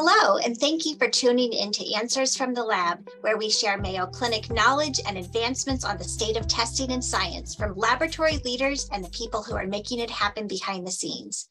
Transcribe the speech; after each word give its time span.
Hello, 0.00 0.38
and 0.38 0.56
thank 0.56 0.86
you 0.86 0.94
for 0.94 1.08
tuning 1.08 1.52
in 1.52 1.72
to 1.72 1.94
Answers 1.94 2.36
from 2.36 2.54
the 2.54 2.62
Lab, 2.62 3.10
where 3.22 3.36
we 3.36 3.50
share 3.50 3.76
Mayo 3.76 4.06
Clinic 4.06 4.48
knowledge 4.48 5.00
and 5.04 5.18
advancements 5.18 5.84
on 5.84 5.98
the 5.98 6.04
state 6.04 6.36
of 6.36 6.46
testing 6.46 6.92
and 6.92 7.04
science 7.04 7.56
from 7.56 7.74
laboratory 7.74 8.36
leaders 8.44 8.88
and 8.92 9.04
the 9.04 9.10
people 9.10 9.42
who 9.42 9.56
are 9.56 9.66
making 9.66 9.98
it 9.98 10.08
happen 10.08 10.46
behind 10.46 10.86
the 10.86 10.92
scenes. 10.92 11.48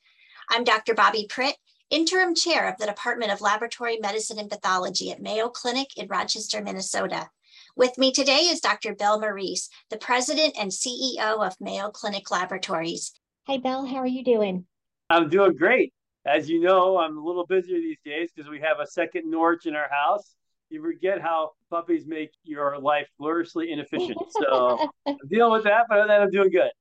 I'm 0.50 0.64
Dr. 0.64 0.94
Bobbi 0.94 1.28
Pritt, 1.28 1.56
interim 1.90 2.34
chair 2.34 2.70
of 2.70 2.78
the 2.78 2.86
Department 2.86 3.34
of 3.34 3.42
Laboratory 3.42 3.98
Medicine 3.98 4.40
and 4.40 4.50
Pathology 4.50 5.12
at 5.12 5.22
Mayo 5.22 5.50
Clinic 5.50 5.98
in 5.98 6.08
Rochester, 6.08 6.64
Minnesota. 6.64 7.30
With 7.76 7.98
me 7.98 8.14
today 8.14 8.48
is 8.48 8.62
Dr. 8.62 8.96
Bill 8.96 9.20
Morice, 9.20 9.68
the 9.90 9.98
president 9.98 10.56
and 10.58 10.72
CEO 10.72 11.46
of 11.46 11.60
Mayo 11.60 11.90
Clinic 11.90 12.32
Laboratories. 12.32 13.12
Hey, 13.46 13.58
Bill, 13.58 13.86
how 13.86 13.98
are 13.98 14.08
you 14.08 14.24
doing? 14.24 14.68
I'm 15.10 15.28
doing 15.28 15.58
great 15.58 15.92
as 16.28 16.50
you 16.50 16.60
know, 16.60 16.98
I'm 16.98 17.18
a 17.18 17.24
little 17.24 17.46
busier 17.46 17.78
these 17.78 18.00
days 18.04 18.32
because 18.36 18.50
we 18.50 18.60
have 18.60 18.80
a 18.80 18.88
second 18.88 19.30
Norch 19.30 19.66
in 19.66 19.76
our 19.76 19.90
house. 19.90 20.36
You 20.70 20.82
forget 20.82 21.22
how 21.22 21.52
puppies 21.70 22.06
make 22.06 22.32
your 22.44 22.78
life 22.80 23.08
gloriously 23.18 23.72
inefficient. 23.72 24.18
So 24.32 24.78
I'm 25.08 25.18
dealing 25.30 25.54
with 25.54 25.64
that, 25.64 25.86
but 25.88 26.00
other 26.00 26.08
than 26.08 26.20
that, 26.20 26.22
I'm 26.24 26.32
doing 26.32 26.52
good. 26.52 26.72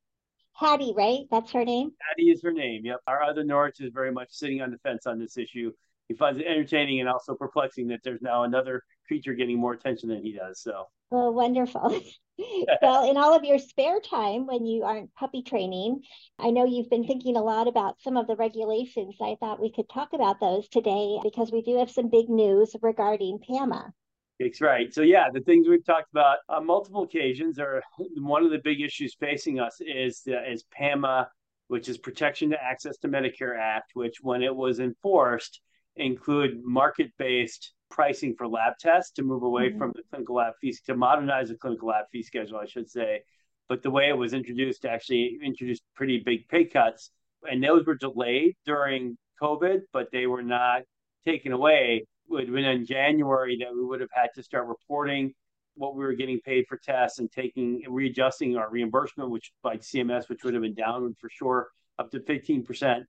Hattie, 0.55 0.95
right? 0.97 1.21
That's 1.31 1.53
her 1.53 1.65
name? 1.65 1.91
Hattie 2.01 2.31
is 2.31 2.43
her 2.43 2.53
name. 2.53 2.85
Yep. 2.85 3.01
Our 3.07 3.23
other 3.23 3.45
Norch 3.45 3.81
is 3.81 3.93
very 3.93 4.11
much 4.11 4.29
sitting 4.31 4.63
on 4.63 4.71
the 4.71 4.79
fence 4.79 5.07
on 5.07 5.19
this 5.19 5.37
issue. 5.37 5.71
He 6.09 6.15
finds 6.15 6.41
it 6.41 6.47
entertaining 6.47 7.01
and 7.01 7.09
also 7.09 7.35
perplexing 7.35 7.89
that 7.89 8.01
there's 8.05 8.23
now 8.23 8.45
another 8.45 8.83
creature 9.07 9.35
getting 9.35 9.59
more 9.59 9.73
attention 9.73 10.09
than 10.09 10.23
he 10.23 10.33
does. 10.33 10.61
So, 10.61 10.85
well, 11.11 11.33
wonderful. 11.33 12.01
well, 12.83 13.09
in 13.09 13.17
all 13.17 13.35
of 13.35 13.45
your 13.45 13.59
spare 13.59 14.01
time 14.01 14.47
when 14.47 14.67
you 14.67 14.85
aren't 14.85 15.15
puppy 15.15 15.43
training, 15.43 16.03
I 16.39 16.51
know 16.51 16.67
you've 16.67 16.91
been 16.91 17.07
thinking 17.07 17.37
a 17.37 17.43
lot 17.43 17.67
about 17.69 18.01
some 18.01 18.17
of 18.17 18.27
the 18.27 18.37
regulations. 18.37 19.17
I 19.23 19.37
thought 19.41 19.61
we 19.61 19.73
could 19.73 19.89
talk 19.89 20.13
about 20.13 20.41
those 20.41 20.69
today 20.69 21.19
because 21.23 21.51
we 21.51 21.63
do 21.63 21.79
have 21.79 21.91
some 21.91 22.11
big 22.11 22.29
news 22.29 22.77
regarding 22.83 23.39
PAMA. 23.39 23.93
That's 24.39 24.61
right. 24.61 24.93
So, 24.93 25.01
yeah, 25.01 25.29
the 25.33 25.41
things 25.41 25.67
we've 25.67 25.85
talked 25.85 26.11
about 26.13 26.39
on 26.51 26.67
multiple 26.67 27.05
occasions 27.05 27.59
are 27.59 27.83
one 28.19 28.45
of 28.45 28.51
the 28.51 28.61
big 28.63 28.83
issues 28.83 29.17
facing 29.19 29.59
us 29.59 29.81
is, 29.81 30.23
uh, 30.29 30.43
is 30.43 30.65
PAMA, 30.65 31.29
which 31.69 31.89
is 31.89 31.97
Protection 31.97 32.51
to 32.51 32.63
Access 32.63 32.99
to 32.99 33.09
Medicare 33.09 33.59
Act, 33.59 33.93
which 33.95 34.17
when 34.21 34.43
it 34.43 34.55
was 34.55 34.79
enforced, 34.79 35.63
include 35.97 36.63
market 36.65 37.13
based 37.19 37.73
pricing 37.91 38.35
for 38.37 38.49
lab 38.49 38.75
tests 38.79 39.13
to 39.13 39.23
move 39.23 39.43
away 39.43 39.69
mm-hmm. 39.69 39.79
from 39.79 39.93
the 39.95 40.03
clinical 40.11 40.37
lab 40.37 40.55
fees 40.61 40.81
to 40.83 40.97
modernize 40.97 41.49
the 41.49 41.55
clinical 41.55 41.89
lab 41.89 42.05
fee 42.13 42.23
schedule, 42.23 42.59
I 42.59 42.67
should 42.67 42.91
say. 42.91 43.23
But 43.69 43.83
the 43.83 43.91
way 43.91 44.09
it 44.09 44.17
was 44.17 44.33
introduced 44.33 44.85
actually 44.85 45.39
introduced 45.43 45.83
pretty 45.95 46.23
big 46.25 46.49
pay 46.49 46.65
cuts, 46.65 47.11
and 47.49 47.63
those 47.63 47.85
were 47.85 47.97
delayed 47.97 48.57
during 48.65 49.17
COVID, 49.43 49.83
but 49.93 50.09
they 50.13 50.27
were 50.27 50.43
not 50.43 50.83
taken 51.25 51.53
away. 51.53 52.07
It 52.29 52.33
would 52.33 52.45
have 52.45 52.55
been 52.55 52.65
in 52.65 52.87
January 52.87 53.59
that 53.61 53.75
we 53.75 53.85
would 53.85 54.01
have 54.01 54.11
had 54.13 54.29
to 54.35 54.43
start 54.43 54.67
reporting 54.67 55.33
what 55.75 55.95
we 55.95 56.05
were 56.05 56.15
getting 56.15 56.41
paid 56.41 56.65
for 56.69 56.79
tests 56.79 57.19
and 57.19 57.31
taking 57.31 57.83
and 57.85 57.95
readjusting 57.95 58.57
our 58.57 58.71
reimbursement, 58.71 59.31
which 59.31 59.53
by 59.63 59.77
CMS, 59.77 60.29
which 60.29 60.43
would 60.43 60.55
have 60.55 60.63
been 60.63 60.75
downward 60.75 61.15
for 61.21 61.29
sure, 61.29 61.69
up 61.99 62.11
to 62.11 62.21
15%. 62.21 63.05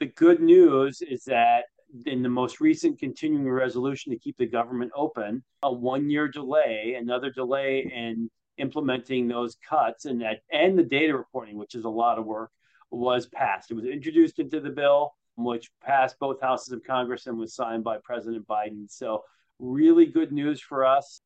The 0.00 0.06
good 0.06 0.40
news 0.40 1.02
is 1.02 1.24
that 1.24 1.64
in 2.06 2.22
the 2.22 2.28
most 2.28 2.60
recent 2.60 2.98
continuing 2.98 3.48
resolution 3.48 4.12
to 4.12 4.18
keep 4.18 4.36
the 4.36 4.46
government 4.46 4.92
open, 4.94 5.42
a 5.62 5.72
one 5.72 6.10
year 6.10 6.28
delay, 6.28 6.96
another 6.98 7.30
delay 7.30 7.90
in 7.94 8.30
implementing 8.58 9.28
those 9.28 9.56
cuts 9.66 10.04
and 10.04 10.20
that 10.20 10.40
and 10.52 10.78
the 10.78 10.82
data 10.82 11.16
reporting, 11.16 11.56
which 11.56 11.74
is 11.74 11.84
a 11.84 11.88
lot 11.88 12.18
of 12.18 12.26
work, 12.26 12.50
was 12.90 13.26
passed. 13.26 13.70
It 13.70 13.74
was 13.74 13.84
introduced 13.84 14.38
into 14.38 14.60
the 14.60 14.70
bill, 14.70 15.14
which 15.36 15.70
passed 15.82 16.18
both 16.18 16.40
houses 16.40 16.72
of 16.72 16.82
Congress 16.84 17.26
and 17.26 17.38
was 17.38 17.54
signed 17.54 17.84
by 17.84 17.98
President 18.02 18.46
Biden. 18.46 18.90
So 18.90 19.22
really 19.58 20.06
good 20.06 20.32
news 20.32 20.60
for 20.60 20.84
us. 20.84 21.20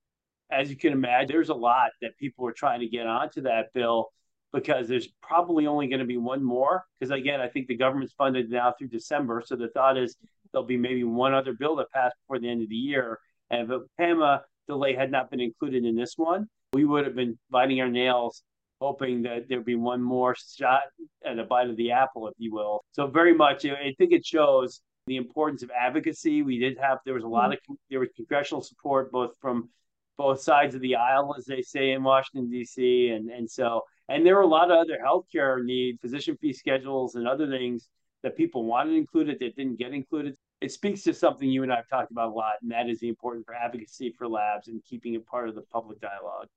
As 0.50 0.68
you 0.68 0.76
can 0.76 0.92
imagine, 0.92 1.28
there's 1.28 1.48
a 1.48 1.54
lot 1.54 1.90
that 2.02 2.16
people 2.18 2.46
are 2.46 2.52
trying 2.52 2.80
to 2.80 2.86
get 2.86 3.06
onto 3.06 3.42
that 3.42 3.72
bill 3.72 4.10
because 4.52 4.86
there's 4.86 5.08
probably 5.22 5.66
only 5.66 5.86
going 5.86 6.00
to 6.00 6.06
be 6.06 6.18
one 6.18 6.44
more. 6.44 6.84
Because 6.98 7.10
again, 7.10 7.40
I 7.40 7.48
think 7.48 7.68
the 7.68 7.76
government's 7.76 8.12
funded 8.12 8.50
now 8.50 8.74
through 8.76 8.88
December. 8.88 9.42
So 9.44 9.56
the 9.56 9.68
thought 9.68 9.96
is 9.96 10.16
there'll 10.52 10.66
be 10.66 10.76
maybe 10.76 11.04
one 11.04 11.34
other 11.34 11.52
bill 11.52 11.76
that 11.76 11.90
passed 11.92 12.16
before 12.22 12.38
the 12.38 12.48
end 12.48 12.62
of 12.62 12.68
the 12.68 12.74
year. 12.74 13.18
And 13.50 13.62
if 13.62 13.70
a 13.70 13.80
PAMA 13.98 14.42
delay 14.68 14.94
had 14.94 15.10
not 15.10 15.30
been 15.30 15.40
included 15.40 15.84
in 15.84 15.96
this 15.96 16.14
one, 16.16 16.48
we 16.72 16.84
would 16.84 17.04
have 17.04 17.14
been 17.14 17.38
biting 17.50 17.80
our 17.80 17.88
nails, 17.88 18.42
hoping 18.80 19.22
that 19.22 19.48
there'd 19.48 19.64
be 19.64 19.74
one 19.74 20.02
more 20.02 20.34
shot 20.56 20.82
at 21.24 21.38
a 21.38 21.44
bite 21.44 21.68
of 21.68 21.76
the 21.76 21.92
apple, 21.92 22.28
if 22.28 22.34
you 22.38 22.52
will. 22.52 22.82
So 22.92 23.06
very 23.06 23.34
much, 23.34 23.64
I 23.66 23.94
think 23.98 24.12
it 24.12 24.24
shows 24.24 24.80
the 25.06 25.16
importance 25.16 25.62
of 25.62 25.70
advocacy. 25.70 26.42
We 26.42 26.58
did 26.58 26.78
have 26.78 26.98
there 27.04 27.14
was 27.14 27.24
a 27.24 27.28
lot 27.28 27.52
of 27.52 27.58
mm-hmm. 27.58 27.74
there 27.90 28.00
was 28.00 28.08
congressional 28.16 28.62
support 28.62 29.10
both 29.10 29.32
from 29.40 29.68
both 30.16 30.40
sides 30.40 30.74
of 30.74 30.80
the 30.80 30.94
aisle, 30.94 31.34
as 31.36 31.44
they 31.44 31.62
say 31.62 31.90
in 31.90 32.02
Washington 32.02 32.50
D.C. 32.50 33.08
and 33.08 33.30
and 33.30 33.50
so 33.50 33.82
and 34.08 34.24
there 34.24 34.36
were 34.36 34.42
a 34.42 34.46
lot 34.46 34.70
of 34.70 34.78
other 34.78 34.98
healthcare 35.04 35.62
needs, 35.64 36.00
physician 36.00 36.36
fee 36.40 36.52
schedules, 36.52 37.14
and 37.14 37.26
other 37.26 37.48
things 37.48 37.88
that 38.22 38.36
people 38.36 38.64
wanted 38.64 38.96
included 38.96 39.38
that 39.40 39.56
didn't 39.56 39.78
get 39.78 39.92
included. 39.92 40.36
It 40.60 40.72
speaks 40.72 41.02
to 41.02 41.14
something 41.14 41.48
you 41.48 41.62
and 41.62 41.72
I 41.72 41.76
have 41.76 41.88
talked 41.88 42.12
about 42.12 42.30
a 42.30 42.32
lot, 42.32 42.54
and 42.62 42.70
that 42.70 42.88
is 42.88 43.00
the 43.00 43.08
importance 43.08 43.44
for 43.46 43.54
advocacy 43.54 44.14
for 44.16 44.28
labs 44.28 44.68
and 44.68 44.82
keeping 44.84 45.14
it 45.14 45.26
part 45.26 45.48
of 45.48 45.54
the 45.54 45.62
public 45.62 46.00
dialogue. 46.00 46.48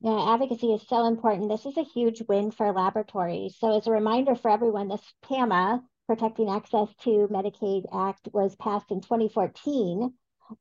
Yeah, 0.00 0.34
advocacy 0.34 0.72
is 0.72 0.86
so 0.88 1.06
important. 1.06 1.48
This 1.48 1.64
is 1.64 1.76
a 1.76 1.82
huge 1.82 2.22
win 2.28 2.50
for 2.50 2.72
laboratories. 2.72 3.56
So, 3.58 3.76
as 3.76 3.86
a 3.86 3.92
reminder 3.92 4.34
for 4.34 4.50
everyone, 4.50 4.88
this 4.88 5.14
PAMA, 5.22 5.82
Protecting 6.06 6.50
Access 6.50 6.88
to 7.02 7.28
Medicaid 7.30 7.84
Act, 7.92 8.28
was 8.32 8.56
passed 8.56 8.90
in 8.90 9.00
2014. 9.00 10.12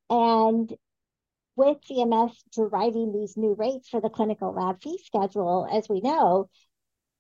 And 0.10 0.74
with 1.56 1.78
CMS 1.90 2.32
deriving 2.54 3.12
these 3.12 3.36
new 3.36 3.54
rates 3.54 3.90
for 3.90 4.00
the 4.00 4.10
clinical 4.10 4.54
lab 4.54 4.82
fee 4.82 5.00
schedule, 5.04 5.68
as 5.72 5.90
we 5.90 6.02
know, 6.02 6.50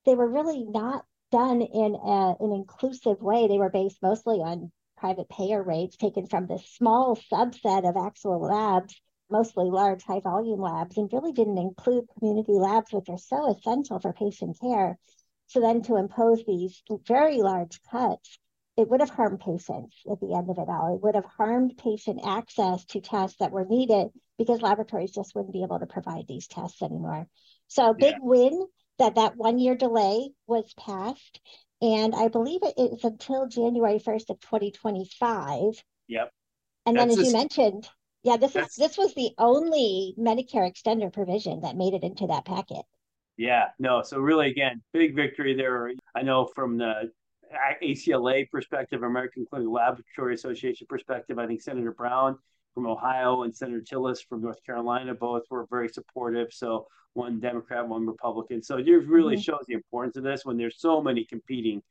they 0.06 0.16
were 0.16 0.30
really 0.30 0.64
not 0.64 1.06
done 1.36 1.62
in 1.62 1.96
a, 1.96 2.36
an 2.40 2.54
inclusive 2.54 3.22
way. 3.22 3.48
They 3.48 3.58
were 3.58 3.70
based 3.70 4.02
mostly 4.02 4.38
on 4.38 4.72
private 4.98 5.28
payer 5.28 5.62
rates 5.62 5.98
taken 5.98 6.28
from 6.28 6.48
this 6.48 6.66
small 6.78 7.20
subset 7.32 7.88
of 7.88 7.98
actual 7.98 8.40
labs, 8.40 8.96
mostly 9.30 9.66
large, 9.66 10.02
high 10.04 10.22
volume 10.22 10.62
labs, 10.62 10.98
and 10.98 11.12
really 11.12 11.34
didn't 11.34 11.58
include 11.58 12.06
community 12.18 12.54
labs, 12.54 12.94
which 12.94 13.10
are 13.10 13.18
so 13.18 13.52
essential 13.52 14.00
for 14.00 14.14
patient 14.14 14.58
care. 14.62 14.98
So 15.48 15.60
then 15.60 15.82
to 15.84 15.98
impose 15.98 16.42
these 16.48 16.82
very 17.06 17.42
large 17.42 17.82
cuts, 17.92 18.40
it 18.78 18.88
would 18.88 19.02
have 19.02 19.10
harmed 19.10 19.42
patients 19.42 19.96
at 20.10 20.22
the 20.22 20.34
end 20.34 20.50
of 20.50 20.58
it 20.58 20.70
all. 20.70 20.96
It 20.96 21.04
would 21.04 21.16
have 21.16 21.26
harmed 21.26 21.78
patient 21.78 22.22
access 22.26 22.86
to 22.86 23.02
tests 23.02 23.38
that 23.40 23.52
were 23.52 23.66
needed 23.66 24.08
because 24.38 24.62
laboratories 24.62 25.12
just 25.12 25.36
wouldn't 25.36 25.54
be 25.54 25.64
able 25.64 25.80
to 25.80 25.86
provide 25.86 26.28
these 26.28 26.48
tests 26.48 26.82
anymore. 26.82 27.28
So 27.68 27.94
big 27.94 28.16
yeah. 28.16 28.20
win 28.22 28.68
that 29.00 29.16
that 29.16 29.36
one 29.36 29.60
year 29.60 29.76
delay 29.76 30.30
was 30.48 30.74
passed. 30.78 31.40
And 31.82 32.16
I 32.16 32.30
believe 32.30 32.62
it 32.64 32.74
is 32.78 33.04
until 33.04 33.48
January 33.48 34.00
1st 34.00 34.30
of 34.30 34.40
2025. 34.40 35.84
Yep. 36.08 36.32
And 36.86 36.98
That's 36.98 37.16
then 37.16 37.20
as 37.20 37.28
you 37.28 37.34
mentioned, 37.34 37.90
yeah, 38.24 38.38
this 38.38 38.56
is 38.56 38.74
this 38.76 38.98
was 38.98 39.14
the 39.14 39.32
only 39.38 40.16
Medicare 40.18 40.70
extender 40.72 41.12
provision 41.12 41.62
that 41.62 41.76
made 41.76 41.94
it 41.94 42.04
into 42.04 42.28
that 42.28 42.46
packet. 42.46 42.84
Yeah, 43.38 43.66
no. 43.80 44.02
So 44.02 44.18
really, 44.18 44.50
again, 44.50 44.82
big 44.94 45.16
victory 45.16 45.56
there. 45.56 45.92
I 46.16 46.22
know 46.22 46.50
from 46.56 46.78
the 46.78 47.12
ACLA 47.84 48.50
perspective, 48.50 49.04
American 49.04 49.46
Clinical 49.50 49.74
Laboratory 49.74 50.34
Association 50.34 50.88
perspective, 50.90 51.38
I 51.38 51.46
think 51.46 51.62
Senator 51.62 51.92
Brown 51.92 52.38
from 52.76 52.86
Ohio 52.86 53.44
and 53.44 53.56
Senator 53.56 53.82
Tillis 53.82 54.20
from 54.28 54.42
North 54.42 54.64
Carolina 54.64 55.16
both 55.16 55.44
were 55.50 55.66
very 55.72 55.90
supportive. 55.90 56.50
So 56.52 56.86
one 57.14 57.40
Democrat, 57.40 57.88
one 57.88 58.06
Republican. 58.06 58.62
So 58.62 58.78
it 58.78 58.86
really 58.86 59.36
mm-hmm. 59.36 59.42
shows 59.42 59.64
the 59.68 59.74
importance 59.74 60.18
of 60.18 60.24
this 60.24 60.46
when 60.46 60.58
there's 60.58 60.80
so 60.80 61.02
many 61.02 61.26
competing 61.26 61.82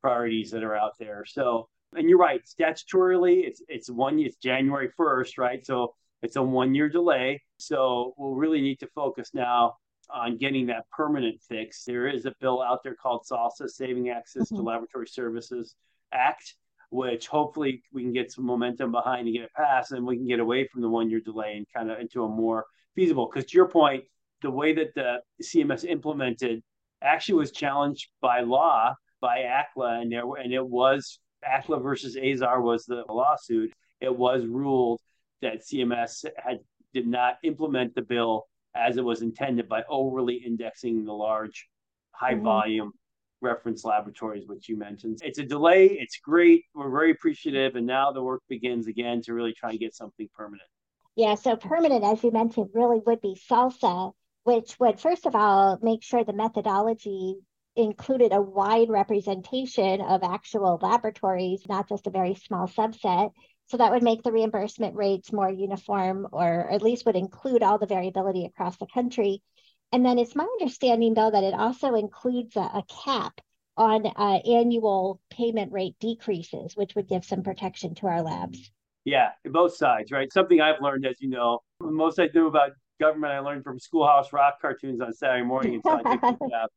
priorities 0.00 0.50
that 0.50 0.64
are 0.64 0.74
out 0.74 0.94
there. 0.98 1.24
So 1.26 1.68
and 1.94 2.08
you're 2.08 2.18
right, 2.18 2.40
statutorily 2.44 3.46
it's 3.46 3.62
it's 3.68 3.90
one 3.90 4.18
it's 4.18 4.36
January 4.36 4.90
1st, 4.98 5.38
right? 5.38 5.64
So 5.64 5.94
it's 6.22 6.36
a 6.36 6.42
one 6.42 6.74
year 6.74 6.88
delay. 6.88 7.42
So 7.58 8.14
we'll 8.16 8.34
really 8.34 8.60
need 8.60 8.80
to 8.80 8.88
focus 8.94 9.30
now 9.34 9.76
on 10.12 10.38
getting 10.38 10.66
that 10.66 10.88
permanent 10.90 11.40
fix. 11.48 11.84
There 11.84 12.08
is 12.08 12.26
a 12.26 12.34
bill 12.40 12.62
out 12.62 12.82
there 12.82 12.94
called 12.94 13.24
SALSA, 13.30 13.68
Saving 13.68 14.10
Access 14.10 14.44
mm-hmm. 14.44 14.56
to 14.56 14.62
Laboratory 14.62 15.06
Services 15.06 15.74
Act, 16.12 16.54
which 16.90 17.28
hopefully 17.28 17.82
we 17.92 18.02
can 18.02 18.12
get 18.12 18.32
some 18.32 18.44
momentum 18.44 18.92
behind 18.92 19.26
to 19.26 19.32
get 19.32 19.42
it 19.42 19.52
passed 19.56 19.92
and 19.92 20.04
we 20.04 20.16
can 20.16 20.26
get 20.26 20.40
away 20.40 20.66
from 20.66 20.82
the 20.82 20.88
one 20.88 21.08
year 21.08 21.20
delay 21.20 21.56
and 21.56 21.66
kind 21.74 21.90
of 21.90 21.98
into 21.98 22.24
a 22.24 22.28
more 22.28 22.66
feasible. 22.94 23.30
Because 23.32 23.48
to 23.50 23.56
your 23.56 23.68
point, 23.68 24.04
the 24.42 24.50
way 24.50 24.72
that 24.74 24.94
the 24.94 25.20
CMS 25.42 25.84
implemented 25.84 26.62
actually 27.02 27.36
was 27.36 27.52
challenged 27.52 28.08
by 28.20 28.40
law 28.40 28.94
by 29.20 29.40
ACLA, 29.40 30.02
and 30.02 30.10
there 30.10 30.24
and 30.36 30.52
it 30.52 30.66
was 30.66 31.18
ACLA 31.46 31.82
versus 31.82 32.16
Azar 32.16 32.60
was 32.60 32.84
the 32.86 33.04
lawsuit. 33.08 33.72
It 34.00 34.14
was 34.14 34.44
ruled 34.46 35.00
that 35.42 35.62
CMS 35.62 36.24
had 36.36 36.58
did 36.92 37.06
not 37.06 37.36
implement 37.44 37.94
the 37.94 38.02
bill 38.02 38.46
as 38.74 38.96
it 38.96 39.04
was 39.04 39.22
intended 39.22 39.68
by 39.68 39.82
overly 39.88 40.42
indexing 40.44 41.04
the 41.04 41.12
large, 41.12 41.68
high 42.12 42.34
mm-hmm. 42.34 42.44
volume 42.44 42.92
reference 43.40 43.84
laboratories, 43.84 44.46
which 44.46 44.68
you 44.68 44.76
mentioned. 44.76 45.20
It's 45.22 45.38
a 45.38 45.44
delay. 45.44 45.86
It's 45.86 46.18
great. 46.18 46.64
We're 46.74 46.90
very 46.90 47.10
appreciative. 47.10 47.76
And 47.76 47.86
now 47.86 48.12
the 48.12 48.22
work 48.22 48.42
begins 48.48 48.86
again 48.86 49.22
to 49.22 49.34
really 49.34 49.52
try 49.52 49.70
and 49.70 49.80
get 49.80 49.94
something 49.94 50.28
permanent. 50.34 50.68
Yeah, 51.16 51.34
so 51.34 51.56
permanent, 51.56 52.04
as 52.04 52.22
you 52.22 52.30
mentioned, 52.30 52.70
really 52.72 53.00
would 53.04 53.20
be 53.20 53.38
SALSA, 53.50 54.12
which 54.44 54.78
would, 54.78 55.00
first 55.00 55.26
of 55.26 55.34
all, 55.34 55.78
make 55.82 56.02
sure 56.02 56.24
the 56.24 56.32
methodology 56.32 57.36
included 57.76 58.32
a 58.32 58.40
wide 58.40 58.90
representation 58.90 60.00
of 60.00 60.22
actual 60.22 60.78
laboratories, 60.80 61.62
not 61.68 61.88
just 61.88 62.06
a 62.06 62.10
very 62.10 62.34
small 62.34 62.68
subset. 62.68 63.30
So 63.66 63.76
that 63.76 63.92
would 63.92 64.02
make 64.02 64.22
the 64.22 64.32
reimbursement 64.32 64.96
rates 64.96 65.32
more 65.32 65.50
uniform, 65.50 66.26
or 66.32 66.70
at 66.70 66.82
least 66.82 67.06
would 67.06 67.16
include 67.16 67.62
all 67.62 67.78
the 67.78 67.86
variability 67.86 68.44
across 68.44 68.76
the 68.78 68.86
country. 68.86 69.42
And 69.92 70.04
then 70.04 70.18
it's 70.18 70.36
my 70.36 70.44
understanding, 70.44 71.14
though, 71.14 71.30
that 71.30 71.44
it 71.44 71.54
also 71.54 71.94
includes 71.94 72.56
a, 72.56 72.60
a 72.60 72.84
cap 73.04 73.40
on 73.76 74.06
uh, 74.06 74.38
annual 74.46 75.20
payment 75.30 75.72
rate 75.72 75.96
decreases, 76.00 76.76
which 76.76 76.94
would 76.94 77.08
give 77.08 77.24
some 77.24 77.42
protection 77.42 77.94
to 77.96 78.06
our 78.06 78.22
labs. 78.22 78.70
Yeah, 79.04 79.30
both 79.46 79.74
sides, 79.74 80.12
right? 80.12 80.32
Something 80.32 80.60
I've 80.60 80.80
learned, 80.80 81.06
as 81.06 81.16
you 81.20 81.28
know, 81.28 81.60
most 81.80 82.20
I 82.20 82.28
knew 82.34 82.46
about 82.46 82.72
government 83.00 83.32
I 83.32 83.40
learned 83.40 83.64
from 83.64 83.78
Schoolhouse 83.78 84.32
Rock 84.32 84.60
cartoons 84.60 85.00
on 85.00 85.12
Saturday 85.12 85.44
morning. 85.44 85.80
And 85.84 86.20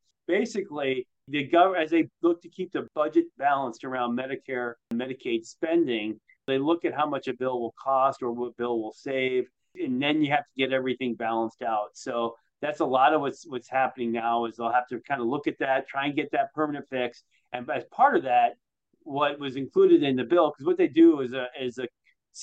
basically, 0.28 1.06
the 1.28 1.44
government, 1.44 1.84
as 1.84 1.92
they 1.92 2.08
look 2.22 2.42
to 2.42 2.50
keep 2.50 2.72
the 2.72 2.88
budget 2.96 3.26
balanced 3.38 3.84
around 3.84 4.18
Medicare 4.18 4.74
and 4.92 5.00
Medicaid 5.00 5.46
spending, 5.46 6.20
they 6.48 6.58
look 6.58 6.86
at 6.86 6.94
how 6.94 7.08
much 7.08 7.28
a 7.28 7.34
bill 7.34 7.60
will 7.60 7.76
cost 7.82 8.24
or 8.24 8.32
what 8.32 8.56
bill 8.58 8.82
will 8.82 8.94
save, 8.94 9.46
and 9.76 10.02
then 10.02 10.22
you 10.22 10.32
have 10.32 10.46
to 10.46 10.52
get 10.58 10.74
everything 10.74 11.16
balanced 11.16 11.62
out. 11.62 11.90
So 11.94 12.36
that's 12.64 12.80
a 12.80 12.86
lot 12.86 13.14
of 13.14 13.22
what's 13.22 13.46
what's 13.46 13.70
happening 13.70 14.12
now 14.12 14.46
is 14.46 14.56
they'll 14.56 14.72
have 14.72 14.88
to 14.88 15.00
kind 15.02 15.22
of 15.22 15.28
look 15.28 15.48
at 15.48 15.60
that, 15.60 15.88
try 15.88 16.06
and 16.06 16.16
get 16.16 16.32
that 16.32 16.54
permanent 16.54 16.86
fix, 16.90 17.24
and 17.52 17.70
as 17.70 17.84
part 17.92 18.16
of 18.16 18.24
that, 18.24 18.54
what 19.02 19.38
was 19.38 19.58
included 19.58 20.02
in 20.02 20.16
the 20.16 20.24
bill, 20.24 20.52
because 20.52 20.66
what 20.66 20.78
they 20.78 20.88
do 20.88 21.20
is 21.20 21.34
a 21.34 21.48
is 21.60 21.78
a 21.78 21.88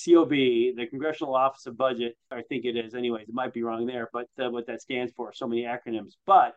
COB, 0.05 0.29
the 0.29 0.87
Congressional 0.89 1.35
Office 1.35 1.65
of 1.65 1.75
Budget, 1.75 2.15
I 2.29 2.43
think 2.43 2.65
it 2.65 2.77
is, 2.77 2.93
anyways. 2.93 3.27
It 3.27 3.33
might 3.33 3.51
be 3.51 3.63
wrong 3.63 3.85
there, 3.85 4.09
but 4.13 4.27
uh, 4.39 4.49
what 4.49 4.67
that 4.67 4.81
stands 4.81 5.11
for, 5.13 5.33
so 5.33 5.47
many 5.47 5.63
acronyms. 5.63 6.13
But 6.25 6.55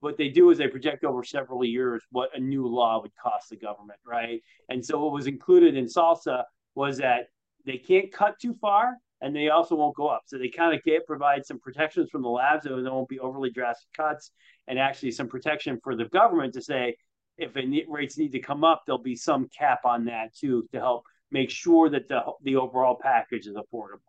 what 0.00 0.18
they 0.18 0.28
do 0.28 0.50
is 0.50 0.58
they 0.58 0.68
project 0.68 1.02
over 1.02 1.24
several 1.24 1.64
years 1.64 2.04
what 2.12 2.36
a 2.36 2.38
new 2.38 2.66
law 2.66 3.00
would 3.00 3.10
cost 3.20 3.48
the 3.50 3.56
government, 3.56 3.98
right? 4.04 4.40
And 4.68 4.84
so 4.84 5.02
what 5.02 5.12
was 5.12 5.26
included 5.26 5.74
in 5.74 5.86
SALSA 5.86 6.44
was 6.74 6.98
that 6.98 7.28
they 7.64 7.78
can't 7.78 8.12
cut 8.12 8.38
too 8.38 8.54
far 8.60 8.98
and 9.20 9.34
they 9.34 9.48
also 9.48 9.74
won't 9.74 9.96
go 9.96 10.08
up. 10.08 10.22
So 10.26 10.38
they 10.38 10.48
kind 10.48 10.74
of 10.74 10.82
get 10.82 11.06
provide 11.06 11.44
some 11.46 11.58
protections 11.58 12.10
from 12.10 12.22
the 12.22 12.28
labs 12.28 12.64
so 12.64 12.82
there 12.82 12.92
won't 12.92 13.08
be 13.08 13.18
overly 13.18 13.50
drastic 13.50 13.92
cuts 13.96 14.30
and 14.68 14.78
actually 14.78 15.12
some 15.12 15.28
protection 15.28 15.80
for 15.82 15.96
the 15.96 16.06
government 16.06 16.54
to 16.54 16.62
say 16.62 16.96
if 17.38 17.54
rates 17.88 18.18
need 18.18 18.32
to 18.32 18.40
come 18.40 18.64
up, 18.64 18.82
there'll 18.86 19.02
be 19.02 19.16
some 19.16 19.48
cap 19.48 19.80
on 19.84 20.06
that 20.06 20.34
too 20.34 20.66
to 20.72 20.78
help 20.78 21.04
make 21.30 21.50
sure 21.50 21.90
that 21.90 22.08
the 22.08 22.22
the 22.42 22.56
overall 22.56 22.98
package 23.00 23.46
is 23.46 23.56
affordable. 23.56 24.00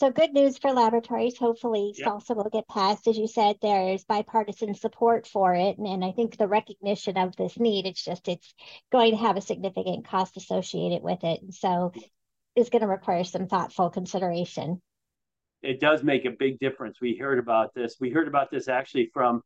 So 0.00 0.10
good 0.10 0.32
news 0.32 0.58
for 0.58 0.72
laboratories. 0.72 1.38
Hopefully, 1.38 1.94
yep. 1.96 2.08
SALSA 2.08 2.34
will 2.34 2.50
get 2.50 2.66
passed. 2.66 3.06
As 3.06 3.16
you 3.16 3.28
said, 3.28 3.56
there's 3.62 4.04
bipartisan 4.04 4.74
support 4.74 5.26
for 5.26 5.54
it, 5.54 5.78
and, 5.78 5.86
and 5.86 6.04
I 6.04 6.10
think 6.10 6.36
the 6.36 6.48
recognition 6.48 7.16
of 7.16 7.36
this 7.36 7.58
need. 7.58 7.86
It's 7.86 8.04
just 8.04 8.26
it's 8.26 8.54
going 8.90 9.12
to 9.12 9.18
have 9.18 9.36
a 9.36 9.40
significant 9.40 10.06
cost 10.06 10.36
associated 10.36 11.02
with 11.02 11.22
it, 11.22 11.42
and 11.42 11.54
so 11.54 11.92
is 12.56 12.70
going 12.70 12.82
to 12.82 12.88
require 12.88 13.24
some 13.24 13.46
thoughtful 13.46 13.90
consideration. 13.90 14.80
It 15.62 15.80
does 15.80 16.02
make 16.02 16.24
a 16.24 16.30
big 16.30 16.58
difference. 16.58 17.00
We 17.00 17.16
heard 17.16 17.38
about 17.38 17.74
this. 17.74 17.96
We 17.98 18.10
heard 18.10 18.28
about 18.28 18.50
this 18.50 18.68
actually 18.68 19.10
from 19.12 19.42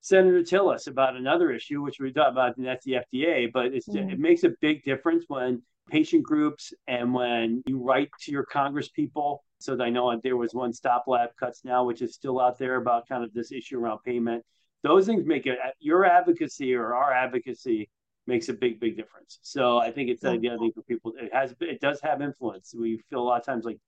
Senator 0.00 0.42
Tillis 0.42 0.86
about 0.86 1.16
another 1.16 1.50
issue, 1.50 1.82
which 1.82 1.98
we 1.98 2.12
talked 2.12 2.30
about, 2.30 2.56
and 2.56 2.66
that's 2.66 2.84
the 2.84 2.98
FDA. 3.12 3.50
But 3.52 3.72
mm-hmm. 3.72 4.10
it 4.10 4.18
makes 4.18 4.44
a 4.44 4.50
big 4.60 4.84
difference 4.84 5.24
when 5.28 5.62
patient 5.90 6.22
groups 6.22 6.72
and 6.86 7.12
when 7.12 7.62
you 7.66 7.82
write 7.82 8.10
to 8.20 8.30
your 8.30 8.44
Congress 8.44 8.88
people. 8.88 9.42
So 9.58 9.80
I 9.82 9.90
know 9.90 10.18
there 10.22 10.36
was 10.36 10.54
one 10.54 10.72
stop 10.72 11.04
lab 11.08 11.30
cuts 11.38 11.64
now, 11.64 11.84
which 11.84 12.02
is 12.02 12.14
still 12.14 12.40
out 12.40 12.58
there 12.58 12.76
about 12.76 13.08
kind 13.08 13.24
of 13.24 13.32
this 13.32 13.50
issue 13.50 13.78
around 13.78 14.00
payment. 14.04 14.44
Those 14.84 15.06
things 15.06 15.26
make 15.26 15.46
it 15.46 15.58
your 15.80 16.04
advocacy 16.04 16.74
or 16.74 16.94
our 16.94 17.12
advocacy 17.12 17.90
makes 18.28 18.48
a 18.48 18.52
big, 18.52 18.78
big 18.78 18.96
difference. 18.96 19.40
So 19.42 19.78
I 19.78 19.90
think 19.90 20.10
it's 20.10 20.20
the 20.20 20.28
other 20.28 20.38
thing 20.58 20.72
for 20.72 20.82
people. 20.82 21.14
It 21.18 21.34
has, 21.34 21.54
it 21.60 21.80
does 21.80 22.00
have 22.02 22.22
influence. 22.22 22.74
We 22.78 23.02
feel 23.10 23.20
a 23.20 23.24
lot 23.24 23.40
of 23.40 23.46
times 23.46 23.64
like 23.64 23.78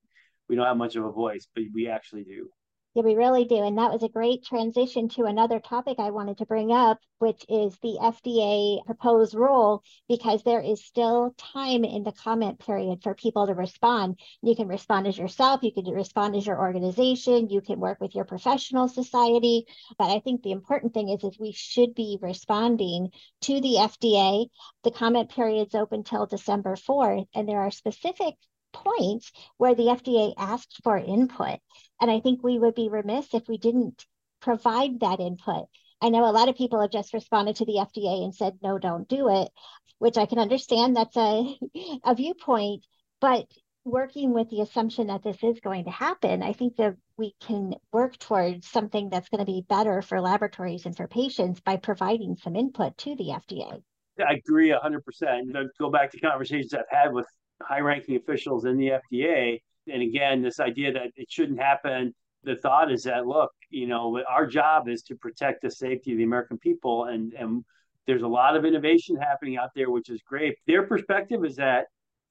we 0.48 0.56
don't 0.56 0.66
have 0.66 0.76
much 0.76 0.96
of 0.96 1.04
a 1.04 1.12
voice, 1.12 1.46
but 1.54 1.64
we 1.72 1.86
actually 1.86 2.24
do. 2.24 2.48
Yeah, 2.94 3.02
we 3.04 3.14
really 3.14 3.44
do. 3.44 3.62
And 3.62 3.78
that 3.78 3.92
was 3.92 4.02
a 4.02 4.08
great 4.08 4.44
transition 4.44 5.08
to 5.10 5.24
another 5.24 5.60
topic 5.60 6.00
I 6.00 6.10
wanted 6.10 6.38
to 6.38 6.46
bring 6.46 6.72
up, 6.72 6.98
which 7.20 7.44
is 7.48 7.78
the 7.82 7.98
FDA 8.02 8.84
proposed 8.84 9.32
rule, 9.32 9.84
because 10.08 10.42
there 10.42 10.60
is 10.60 10.84
still 10.84 11.32
time 11.38 11.84
in 11.84 12.02
the 12.02 12.10
comment 12.10 12.58
period 12.58 13.00
for 13.04 13.14
people 13.14 13.46
to 13.46 13.54
respond. 13.54 14.18
You 14.42 14.56
can 14.56 14.66
respond 14.66 15.06
as 15.06 15.16
yourself, 15.16 15.62
you 15.62 15.72
can 15.72 15.84
respond 15.84 16.34
as 16.34 16.44
your 16.44 16.58
organization, 16.58 17.48
you 17.48 17.60
can 17.60 17.78
work 17.78 18.00
with 18.00 18.16
your 18.16 18.24
professional 18.24 18.88
society. 18.88 19.66
But 19.96 20.10
I 20.10 20.18
think 20.18 20.42
the 20.42 20.50
important 20.50 20.92
thing 20.92 21.10
is, 21.10 21.22
is 21.22 21.38
we 21.38 21.52
should 21.52 21.94
be 21.94 22.18
responding 22.20 23.10
to 23.42 23.60
the 23.60 23.76
FDA. 23.78 24.46
The 24.82 24.90
comment 24.90 25.30
period 25.30 25.68
is 25.68 25.76
open 25.76 26.02
till 26.02 26.26
December 26.26 26.74
4th, 26.74 27.28
and 27.36 27.48
there 27.48 27.60
are 27.60 27.70
specific 27.70 28.34
points 28.72 29.32
where 29.56 29.74
the 29.74 29.84
FDA 29.84 30.34
asked 30.36 30.80
for 30.82 30.96
input. 30.96 31.60
And 32.00 32.10
I 32.10 32.20
think 32.20 32.42
we 32.42 32.58
would 32.58 32.74
be 32.74 32.88
remiss 32.88 33.34
if 33.34 33.48
we 33.48 33.58
didn't 33.58 34.04
provide 34.40 35.00
that 35.00 35.20
input. 35.20 35.66
I 36.00 36.08
know 36.08 36.24
a 36.24 36.32
lot 36.32 36.48
of 36.48 36.56
people 36.56 36.80
have 36.80 36.90
just 36.90 37.12
responded 37.12 37.56
to 37.56 37.66
the 37.66 37.74
FDA 37.74 38.24
and 38.24 38.34
said, 38.34 38.58
no, 38.62 38.78
don't 38.78 39.08
do 39.08 39.28
it, 39.28 39.50
which 39.98 40.16
I 40.16 40.26
can 40.26 40.38
understand 40.38 40.96
that's 40.96 41.16
a, 41.16 41.58
a 42.04 42.14
viewpoint. 42.14 42.84
But 43.20 43.46
working 43.84 44.32
with 44.32 44.48
the 44.50 44.62
assumption 44.62 45.08
that 45.08 45.22
this 45.22 45.42
is 45.42 45.60
going 45.60 45.84
to 45.84 45.90
happen, 45.90 46.42
I 46.42 46.52
think 46.52 46.76
that 46.76 46.96
we 47.16 47.34
can 47.40 47.74
work 47.92 48.18
towards 48.18 48.68
something 48.68 49.10
that's 49.10 49.28
going 49.28 49.44
to 49.44 49.50
be 49.50 49.64
better 49.68 50.00
for 50.00 50.20
laboratories 50.20 50.86
and 50.86 50.96
for 50.96 51.06
patients 51.06 51.60
by 51.60 51.76
providing 51.76 52.36
some 52.36 52.56
input 52.56 52.96
to 52.98 53.14
the 53.16 53.24
FDA. 53.24 53.82
I 54.18 54.34
agree 54.34 54.70
100%. 54.70 55.68
Go 55.78 55.90
back 55.90 56.10
to 56.12 56.20
conversations 56.20 56.74
I've 56.74 56.84
had 56.90 57.12
with 57.12 57.26
high 57.62 57.80
ranking 57.80 58.16
officials 58.16 58.64
in 58.64 58.76
the 58.76 59.00
FDA. 59.12 59.60
And 59.90 60.02
again, 60.02 60.42
this 60.42 60.60
idea 60.60 60.92
that 60.92 61.08
it 61.16 61.30
shouldn't 61.30 61.60
happen, 61.60 62.14
the 62.44 62.56
thought 62.56 62.90
is 62.90 63.04
that, 63.04 63.26
look, 63.26 63.50
you 63.70 63.86
know, 63.86 64.22
our 64.28 64.46
job 64.46 64.88
is 64.88 65.02
to 65.02 65.16
protect 65.16 65.62
the 65.62 65.70
safety 65.70 66.12
of 66.12 66.18
the 66.18 66.24
American 66.24 66.58
people. 66.58 67.04
And, 67.04 67.32
and 67.34 67.64
there's 68.06 68.22
a 68.22 68.28
lot 68.28 68.56
of 68.56 68.64
innovation 68.64 69.16
happening 69.16 69.56
out 69.56 69.70
there, 69.74 69.90
which 69.90 70.08
is 70.10 70.22
great. 70.22 70.56
Their 70.66 70.84
perspective 70.84 71.44
is 71.44 71.56
that 71.56 71.86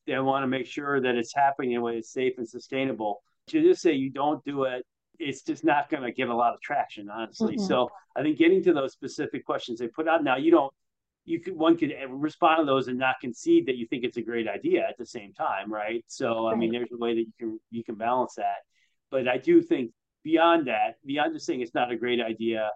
they 0.08 0.18
want 0.20 0.44
to 0.44 0.48
make 0.48 0.66
sure 0.66 1.00
that 1.00 1.16
it's 1.16 1.34
happening 1.34 1.74
in 1.74 1.78
a 1.78 1.82
way 1.82 1.96
that's 1.96 2.12
safe 2.12 2.34
and 2.38 2.48
sustainable. 2.48 3.22
To 3.50 3.62
just 3.62 3.82
say 3.82 3.94
you 3.94 4.10
don't 4.10 4.44
do 4.44 4.64
it, 4.64 4.86
it's 5.20 5.42
just 5.42 5.64
not 5.64 5.90
going 5.90 6.04
to 6.04 6.12
get 6.12 6.30
a 6.30 6.36
lot 6.36 6.54
of 6.54 6.62
traction, 6.62 7.10
honestly. 7.10 7.56
Mm-hmm. 7.56 7.66
So 7.66 7.90
I 8.16 8.22
think 8.22 8.38
getting 8.38 8.64
to 8.64 8.74
those 8.74 8.94
specific 8.94 9.46
questions 9.46 9.80
they 9.80 9.88
put 9.88 10.08
out 10.08 10.24
now, 10.24 10.38
you 10.38 10.52
don't 10.52 10.74
you 11.30 11.40
could 11.40 11.56
one 11.56 11.78
could 11.78 11.94
respond 12.10 12.60
to 12.60 12.66
those 12.66 12.88
and 12.88 12.98
not 12.98 13.16
concede 13.22 13.68
that 13.68 13.78
you 13.78 13.86
think 13.86 14.04
it's 14.04 14.18
a 14.18 14.22
great 14.22 14.48
idea 14.48 14.84
at 14.88 14.98
the 14.98 15.06
same 15.06 15.32
time, 15.32 15.72
right? 15.72 16.04
So 16.08 16.48
I 16.48 16.56
mean, 16.56 16.72
there's 16.72 16.92
a 16.92 16.98
way 16.98 17.14
that 17.14 17.22
you 17.22 17.34
can 17.40 17.60
you 17.70 17.84
can 17.84 17.96
balance 17.96 18.34
that. 18.36 18.64
But 19.12 19.28
I 19.28 19.38
do 19.38 19.62
think 19.62 19.92
beyond 20.24 20.68
that, 20.68 20.96
beyond 21.06 21.34
just 21.34 21.46
saying 21.46 21.62
it's 21.62 21.76
not 21.76 21.92
a 21.92 21.96
great 21.96 22.20
idea, 22.20 22.72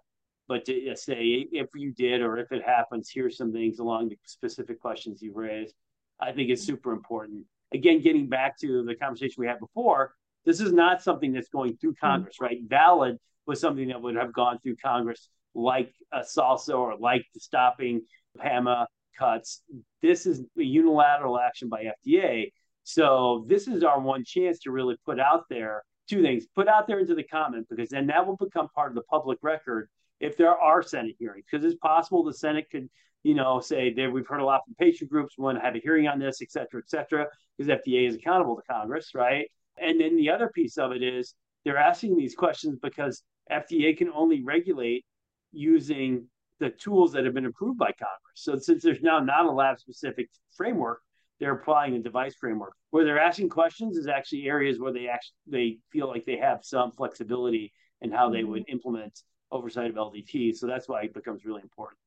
but 0.47 0.65
to 0.65 0.95
say 0.95 1.47
if 1.51 1.67
you 1.73 1.93
did 1.93 2.21
or 2.21 2.37
if 2.37 2.51
it 2.51 2.63
happens, 2.63 3.09
here's 3.11 3.37
some 3.37 3.51
things 3.51 3.79
along 3.79 4.09
the 4.09 4.19
specific 4.23 4.79
questions 4.79 5.21
you 5.21 5.33
raised. 5.33 5.73
I 6.19 6.31
think 6.31 6.51
is 6.51 6.63
super 6.63 6.91
important. 6.91 7.45
Again, 7.73 8.01
getting 8.01 8.29
back 8.29 8.59
to 8.59 8.83
the 8.85 8.93
conversation 8.93 9.35
we 9.39 9.47
had 9.47 9.59
before, 9.59 10.13
this 10.45 10.61
is 10.61 10.71
not 10.71 11.01
something 11.01 11.33
that's 11.33 11.49
going 11.49 11.77
through 11.77 11.93
mm-hmm. 11.93 12.05
Congress, 12.05 12.35
mm-hmm. 12.35 12.45
right? 12.45 12.57
Valid 12.67 13.17
was 13.47 13.59
something 13.59 13.87
that 13.87 13.99
would 13.99 14.15
have 14.15 14.31
gone 14.31 14.59
through 14.59 14.75
Congress, 14.75 15.27
like 15.55 15.91
a 16.11 16.19
SALSA 16.19 16.77
or 16.77 16.95
like 16.97 17.25
the 17.33 17.39
stopping 17.39 18.03
PAMA 18.39 18.87
cuts. 19.17 19.61
This 20.01 20.25
is 20.25 20.41
a 20.57 20.63
unilateral 20.63 21.39
action 21.39 21.69
by 21.69 21.91
FDA. 22.05 22.51
So 22.83 23.45
this 23.47 23.67
is 23.67 23.83
our 23.83 23.99
one 23.99 24.23
chance 24.25 24.59
to 24.59 24.71
really 24.71 24.95
put 25.05 25.19
out 25.19 25.45
there 25.49 25.83
two 26.09 26.21
things. 26.21 26.45
Put 26.55 26.67
out 26.67 26.87
there 26.87 26.99
into 26.99 27.15
the 27.15 27.23
comment 27.23 27.67
because 27.69 27.89
then 27.89 28.07
that 28.07 28.25
will 28.25 28.35
become 28.35 28.67
part 28.75 28.91
of 28.91 28.95
the 28.95 29.03
public 29.03 29.39
record 29.41 29.89
if 30.19 30.37
there 30.37 30.57
are 30.57 30.81
Senate 30.81 31.15
hearings. 31.19 31.45
Because 31.49 31.65
it's 31.65 31.77
possible 31.79 32.23
the 32.23 32.33
Senate 32.33 32.65
could, 32.71 32.89
you 33.23 33.33
know, 33.35 33.59
say 33.59 33.93
that 33.93 34.11
we've 34.11 34.27
heard 34.27 34.41
a 34.41 34.45
lot 34.45 34.61
from 34.65 34.75
patient 34.75 35.09
groups, 35.09 35.35
we 35.37 35.43
want 35.43 35.57
to 35.57 35.63
have 35.63 35.75
a 35.75 35.79
hearing 35.79 36.07
on 36.07 36.19
this, 36.19 36.41
et 36.41 36.51
cetera, 36.51 36.81
et 36.81 36.89
cetera, 36.89 37.27
because 37.57 37.71
FDA 37.71 38.07
is 38.07 38.15
accountable 38.15 38.55
to 38.55 38.61
Congress, 38.69 39.11
right? 39.15 39.49
And 39.77 39.99
then 39.99 40.17
the 40.17 40.29
other 40.29 40.49
piece 40.53 40.77
of 40.77 40.91
it 40.91 41.01
is 41.01 41.33
they're 41.63 41.77
asking 41.77 42.17
these 42.17 42.35
questions 42.35 42.77
because 42.81 43.23
FDA 43.51 43.97
can 43.97 44.09
only 44.09 44.43
regulate 44.43 45.05
using 45.51 46.27
the 46.59 46.69
tools 46.69 47.11
that 47.13 47.25
have 47.25 47.33
been 47.33 47.45
approved 47.45 47.77
by 47.77 47.91
Congress. 47.91 48.35
So 48.35 48.57
since 48.57 48.83
there's 48.83 49.01
now 49.01 49.19
not 49.19 49.45
a 49.45 49.51
lab 49.51 49.79
specific 49.79 50.29
framework, 50.55 51.01
they're 51.39 51.53
applying 51.53 51.95
a 51.95 51.99
device 51.99 52.35
framework. 52.35 52.73
Where 52.91 53.03
they're 53.03 53.19
asking 53.19 53.49
questions 53.49 53.97
is 53.97 54.07
actually 54.07 54.43
areas 54.43 54.79
where 54.79 54.93
they 54.93 55.07
actually 55.07 55.35
they 55.47 55.77
feel 55.91 56.07
like 56.07 56.25
they 56.25 56.37
have 56.37 56.59
some 56.63 56.91
flexibility 56.91 57.73
in 58.01 58.11
how 58.11 58.29
they 58.29 58.43
would 58.43 58.61
mm-hmm. 58.63 58.73
implement 58.73 59.19
oversight 59.51 59.89
of 59.89 59.95
LDT. 59.95 60.55
So 60.55 60.67
that's 60.67 60.87
why 60.87 61.03
it 61.03 61.13
becomes 61.13 61.45
really 61.45 61.61
important. 61.61 61.97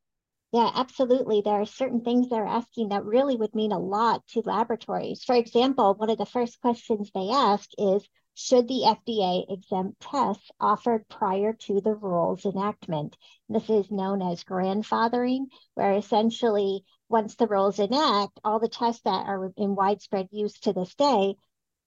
Yeah, 0.53 0.71
absolutely. 0.75 1.43
There 1.45 1.61
are 1.61 1.67
certain 1.67 2.03
things 2.03 2.29
they're 2.29 2.47
asking 2.47 2.89
that 2.89 3.05
really 3.05 3.37
would 3.37 3.55
mean 3.55 3.73
a 3.73 3.79
lot 3.79 4.27
to 4.29 4.43
laboratories. 4.45 5.23
For 5.25 5.35
example, 5.35 5.95
one 5.95 6.09
of 6.09 6.19
the 6.19 6.27
first 6.27 6.61
questions 6.61 7.11
they 7.15 7.29
ask 7.31 7.69
is 7.77 8.09
Should 8.39 8.69
the 8.69 8.83
FDA 8.85 9.51
exempt 9.51 9.99
tests 9.99 10.51
offered 10.61 11.09
prior 11.09 11.55
to 11.55 11.81
the 11.81 11.95
rule's 11.95 12.45
enactment? 12.45 13.17
This 13.49 13.71
is 13.71 13.91
known 13.91 14.21
as 14.21 14.45
grandfathering, 14.45 15.47
where 15.73 15.95
essentially, 15.95 16.85
once 17.09 17.35
the 17.35 17.47
rules 17.47 17.79
enact, 17.79 18.39
all 18.45 18.59
the 18.59 18.69
tests 18.69 19.01
that 19.05 19.27
are 19.27 19.51
in 19.57 19.75
widespread 19.75 20.29
use 20.33 20.61
to 20.61 20.75
this 20.75 20.95
day 20.95 21.37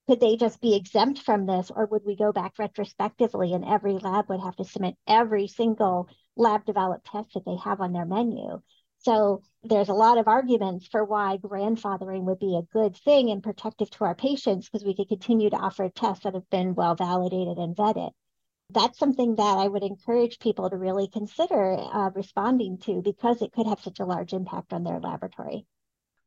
could 0.08 0.20
they 0.20 0.38
just 0.38 0.60
be 0.60 0.76
exempt 0.76 1.20
from 1.20 1.46
this 1.46 1.70
or 1.70 1.86
would 1.86 2.04
we 2.04 2.16
go 2.16 2.32
back 2.32 2.58
retrospectively 2.58 3.54
and 3.54 3.64
every 3.64 3.94
lab 4.00 4.28
would 4.28 4.40
have 4.40 4.56
to 4.56 4.64
submit 4.64 4.98
every 5.06 5.46
single 5.46 6.10
lab 6.36 6.66
developed 6.66 7.06
test 7.06 7.36
that 7.36 7.46
they 7.46 7.58
have 7.58 7.80
on 7.80 7.94
their 7.94 8.08
menu 8.08 8.60
so 9.00 9.42
there's 9.64 9.90
a 9.90 9.94
lot 9.94 10.18
of 10.18 10.28
arguments 10.28 10.88
for 10.88 11.04
why 11.04 11.38
grandfathering 11.38 12.24
would 12.24 12.40
be 12.40 12.56
a 12.56 12.74
good 12.74 12.96
thing 12.96 13.30
and 13.30 13.44
protective 13.44 13.90
to 13.92 14.04
our 14.06 14.16
patients 14.16 14.70
because 14.70 14.86
we 14.86 14.96
could 14.96 15.08
continue 15.08 15.50
to 15.50 15.56
offer 15.58 15.90
tests 15.90 16.24
that 16.24 16.34
have 16.34 16.50
been 16.50 16.76
well 16.76 16.96
validated 16.96 17.58
and 17.58 17.76
vetted 17.76 18.12
that's 18.72 19.00
something 19.00 19.36
that 19.36 19.58
I 19.58 19.68
would 19.68 19.84
encourage 19.84 20.40
people 20.40 20.70
to 20.70 20.78
really 20.78 21.08
consider 21.08 21.76
uh, 21.76 22.12
responding 22.14 22.78
to 22.80 23.02
because 23.02 23.42
it 23.42 23.52
could 23.52 23.66
have 23.66 23.80
such 23.80 24.00
a 24.00 24.06
large 24.06 24.34
impact 24.34 24.74
on 24.74 24.84
their 24.84 25.00
laboratory. 25.00 25.66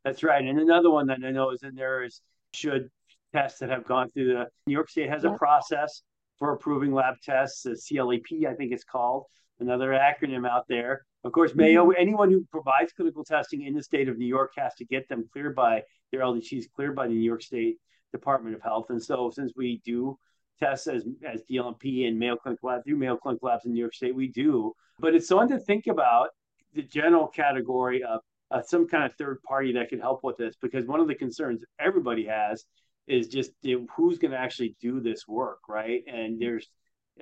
That's 0.04 0.24
right. 0.24 0.44
And 0.44 0.58
another 0.58 0.90
one 0.90 1.06
that 1.06 1.18
I 1.24 1.30
know 1.30 1.50
is 1.50 1.62
in 1.62 1.76
there 1.76 2.02
is 2.02 2.20
should 2.52 2.90
tests 3.32 3.60
that 3.60 3.70
have 3.70 3.86
gone 3.86 4.10
through 4.10 4.26
the 4.26 4.46
New 4.66 4.72
York 4.72 4.90
State 4.90 5.08
has 5.08 5.22
yep. 5.22 5.34
a 5.34 5.38
process 5.38 6.02
for 6.38 6.52
approving 6.52 6.92
lab 6.92 7.14
tests, 7.22 7.62
the 7.62 7.76
CLEP, 7.76 8.50
I 8.50 8.54
think 8.54 8.72
it's 8.72 8.84
called, 8.84 9.26
another 9.60 9.90
acronym 9.90 10.48
out 10.48 10.64
there. 10.68 11.04
Of 11.24 11.32
course, 11.32 11.54
Mayo, 11.54 11.86
mm-hmm. 11.86 12.00
anyone 12.00 12.30
who 12.30 12.44
provides 12.50 12.92
clinical 12.92 13.24
testing 13.24 13.62
in 13.62 13.74
the 13.74 13.82
state 13.82 14.08
of 14.08 14.18
New 14.18 14.26
York 14.26 14.52
has 14.56 14.74
to 14.76 14.84
get 14.84 15.08
them 15.08 15.28
cleared 15.32 15.54
by 15.54 15.82
their 16.10 16.20
LDTs 16.20 16.64
cleared 16.74 16.96
by 16.96 17.06
the 17.06 17.14
New 17.14 17.20
York 17.20 17.42
State 17.42 17.76
Department 18.12 18.54
of 18.56 18.62
Health. 18.62 18.86
And 18.90 19.02
so 19.02 19.30
since 19.34 19.52
we 19.56 19.80
do 19.84 20.18
tests 20.58 20.86
as, 20.86 21.06
as 21.26 21.42
DLMP 21.50 22.08
and 22.08 22.18
Mayo 22.18 22.36
Clinic 22.36 22.60
Lab 22.62 22.84
through 22.84 22.96
Mayo 22.96 23.16
Clinic 23.16 23.42
Labs 23.42 23.64
in 23.64 23.72
New 23.72 23.80
York 23.80 23.94
State, 23.94 24.14
we 24.14 24.28
do. 24.28 24.72
But 24.98 25.14
it's 25.14 25.28
something 25.28 25.56
to 25.56 25.64
think 25.64 25.86
about 25.86 26.30
the 26.74 26.82
general 26.82 27.28
category 27.28 28.02
of 28.02 28.20
uh, 28.50 28.62
some 28.62 28.86
kind 28.86 29.04
of 29.04 29.14
third 29.14 29.42
party 29.42 29.72
that 29.72 29.88
could 29.88 30.00
help 30.00 30.20
with 30.22 30.36
this 30.36 30.56
because 30.60 30.86
one 30.86 31.00
of 31.00 31.08
the 31.08 31.14
concerns 31.14 31.64
everybody 31.78 32.26
has 32.26 32.64
is 33.06 33.28
just 33.28 33.50
you 33.62 33.80
know, 33.80 33.86
who's 33.96 34.18
going 34.18 34.30
to 34.30 34.38
actually 34.38 34.76
do 34.80 35.00
this 35.00 35.26
work, 35.26 35.60
right? 35.68 36.02
And 36.06 36.40
there's 36.40 36.68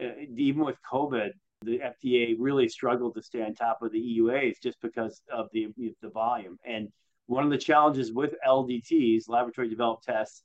uh, 0.01 0.09
even 0.37 0.65
with 0.65 0.77
COVID, 0.91 1.31
the 1.63 1.79
FDA 1.79 2.37
really 2.39 2.69
struggled 2.69 3.15
to 3.15 3.23
stay 3.23 3.43
on 3.43 3.55
top 3.55 3.83
of 3.83 3.93
the 3.93 3.99
EUAs 3.99 4.61
just 4.63 4.81
because 4.81 5.21
of 5.33 5.49
the 5.53 5.69
the 6.01 6.09
volume. 6.09 6.59
And 6.65 6.89
one 7.27 7.45
of 7.45 7.51
the 7.51 7.59
challenges 7.59 8.13
with 8.13 8.35
LDTs, 8.47 9.29
laboratory 9.29 9.69
developed 9.69 10.05
tests, 10.05 10.43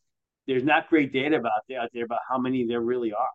there's 0.47 0.63
not 0.63 0.89
great 0.89 1.13
data 1.13 1.37
about 1.37 1.51
out 1.79 1.89
there 1.93 2.05
about 2.05 2.19
how 2.29 2.37
many 2.37 2.65
there 2.65 2.81
really 2.81 3.13
are. 3.13 3.27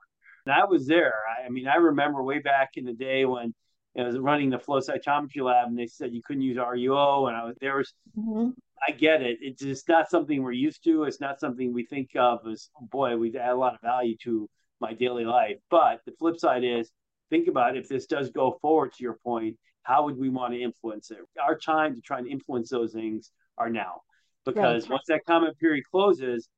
And 0.46 0.54
I 0.54 0.64
was 0.64 0.86
there. 0.86 1.14
I, 1.38 1.46
I 1.46 1.48
mean, 1.48 1.66
I 1.66 1.76
remember 1.76 2.22
way 2.22 2.38
back 2.38 2.70
in 2.76 2.84
the 2.84 2.92
day 2.92 3.24
when 3.24 3.54
I 3.98 4.02
was 4.02 4.18
running 4.18 4.50
the 4.50 4.58
flow 4.58 4.80
cytometry 4.80 5.42
lab, 5.42 5.68
and 5.68 5.78
they 5.78 5.86
said 5.86 6.14
you 6.14 6.22
couldn't 6.24 6.42
use 6.42 6.56
RUO, 6.56 7.28
and 7.28 7.36
I 7.36 7.44
was 7.44 7.56
there 7.60 7.76
was 7.76 7.92
mm-hmm. 8.16 8.50
I 8.86 8.92
get 8.92 9.22
it. 9.22 9.38
It's 9.40 9.62
just 9.62 9.88
not 9.88 10.10
something 10.10 10.42
we're 10.42 10.52
used 10.52 10.84
to. 10.84 11.04
It's 11.04 11.20
not 11.20 11.40
something 11.40 11.72
we 11.72 11.84
think 11.84 12.10
of 12.16 12.46
as, 12.46 12.70
boy, 12.80 13.16
we 13.16 13.36
add 13.36 13.50
a 13.50 13.56
lot 13.56 13.74
of 13.74 13.80
value 13.80 14.16
to 14.24 14.48
my 14.80 14.94
daily 14.94 15.24
life. 15.24 15.56
But 15.70 16.00
the 16.06 16.12
flip 16.18 16.38
side 16.38 16.64
is, 16.64 16.90
think 17.30 17.48
about 17.48 17.76
if 17.76 17.88
this 17.88 18.06
does 18.06 18.30
go 18.30 18.58
forward 18.60 18.92
to 18.94 19.02
your 19.02 19.18
point, 19.24 19.56
how 19.82 20.04
would 20.04 20.18
we 20.18 20.28
want 20.28 20.52
to 20.52 20.60
influence 20.60 21.10
it? 21.10 21.18
Our 21.40 21.56
time 21.56 21.94
to 21.94 22.00
try 22.00 22.18
and 22.18 22.26
influence 22.26 22.68
those 22.70 22.92
things 22.92 23.30
are 23.56 23.70
now. 23.70 24.02
Because 24.44 24.84
right. 24.84 24.92
once 24.92 25.04
that 25.08 25.24
comment 25.26 25.58
period 25.58 25.84
closes, 25.90 26.48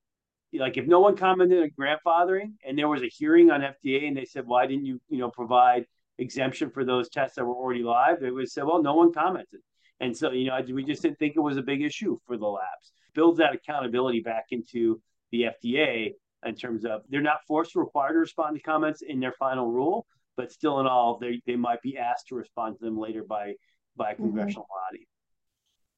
like 0.52 0.76
if 0.76 0.86
no 0.86 1.00
one 1.00 1.16
commented 1.16 1.62
on 1.62 1.70
grandfathering 1.78 2.52
and 2.66 2.78
there 2.78 2.88
was 2.88 3.02
a 3.02 3.08
hearing 3.08 3.50
on 3.50 3.60
FDA 3.60 4.06
and 4.06 4.16
they 4.16 4.24
said, 4.24 4.46
why 4.46 4.66
didn't 4.66 4.84
you, 4.84 5.00
you 5.08 5.18
know, 5.18 5.30
provide 5.30 5.86
exemption 6.18 6.70
for 6.70 6.84
those 6.84 7.08
tests 7.08 7.36
that 7.36 7.44
were 7.44 7.54
already 7.54 7.82
live? 7.82 8.20
They 8.20 8.30
would 8.30 8.50
say, 8.50 8.62
well, 8.62 8.82
no 8.82 8.94
one 8.94 9.12
commented. 9.12 9.60
And 10.00 10.16
so, 10.16 10.32
you 10.32 10.48
know, 10.48 10.60
we 10.72 10.84
just 10.84 11.02
didn't 11.02 11.18
think 11.18 11.36
it 11.36 11.40
was 11.40 11.56
a 11.56 11.62
big 11.62 11.82
issue 11.82 12.18
for 12.26 12.36
the 12.36 12.46
labs. 12.46 12.92
Builds 13.14 13.38
that 13.38 13.54
accountability 13.54 14.20
back 14.20 14.46
into 14.50 15.00
the 15.30 15.46
FDA 15.64 16.14
in 16.44 16.54
terms 16.54 16.84
of 16.84 17.02
they're 17.08 17.20
not 17.20 17.38
forced 17.46 17.72
to 17.72 17.80
require 17.80 18.12
to 18.12 18.18
respond 18.18 18.56
to 18.56 18.62
comments 18.62 19.02
in 19.02 19.20
their 19.20 19.32
final 19.32 19.70
rule, 19.70 20.06
but 20.36 20.52
still 20.52 20.80
in 20.80 20.86
all, 20.86 21.18
they, 21.18 21.40
they 21.46 21.56
might 21.56 21.82
be 21.82 21.98
asked 21.98 22.28
to 22.28 22.34
respond 22.34 22.78
to 22.78 22.84
them 22.84 22.98
later 22.98 23.22
by 23.22 23.54
by 23.96 24.10
a 24.10 24.14
mm-hmm. 24.14 24.24
congressional 24.24 24.64
mm-hmm. 24.64 24.96
body. 24.96 25.08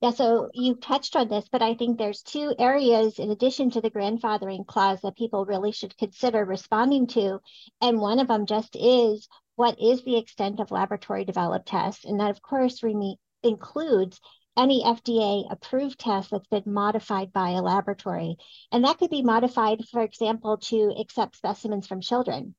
Yeah, 0.01 0.11
so 0.11 0.51
you 0.53 0.75
touched 0.75 1.17
on 1.17 1.29
this, 1.29 1.49
but 1.51 1.63
I 1.63 1.75
think 1.75 1.97
there's 1.97 2.23
two 2.23 2.55
areas 2.59 3.19
in 3.19 3.31
addition 3.31 3.71
to 3.71 3.81
the 3.81 3.91
grandfathering 3.91 4.67
clause 4.67 5.01
that 5.01 5.17
people 5.17 5.47
really 5.47 5.73
should 5.73 5.97
consider 5.97 6.45
responding 6.45 7.07
to. 7.09 7.41
And 7.81 8.01
one 8.01 8.19
of 8.19 8.29
them 8.29 8.45
just 8.45 8.77
is 8.77 9.29
what 9.57 9.81
is 9.81 10.03
the 10.05 10.19
extent 10.19 10.61
of 10.61 10.71
laboratory 10.71 11.25
developed 11.25 11.69
tests? 11.69 12.05
And 12.05 12.21
that, 12.21 12.31
of 12.31 12.43
course, 12.43 12.83
re- 12.83 13.17
includes 13.43 14.21
any 14.59 14.83
FDA 14.85 15.51
approved 15.51 15.99
test 15.99 16.31
that's 16.31 16.49
been 16.49 16.65
modified 16.67 17.33
by 17.33 17.51
a 17.51 17.63
laboratory. 17.63 18.37
And 18.73 18.85
that 18.85 18.99
could 18.99 19.11
be 19.11 19.23
modified, 19.23 19.89
for 19.89 20.03
example, 20.03 20.59
to 20.59 20.95
accept 20.99 21.37
specimens 21.37 21.87
from 21.87 22.01
children 22.01 22.55